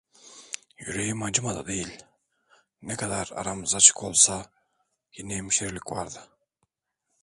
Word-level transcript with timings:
Yüreğim 0.77 1.23
acımadı 1.23 1.67
değil, 1.67 2.03
ne 2.81 2.95
kadar 2.95 3.29
aramız 3.33 3.75
açık 3.75 4.03
olsa, 4.03 4.51
yine 5.17 5.35
hemşerilik 5.35 5.91
vardı. 5.91 6.27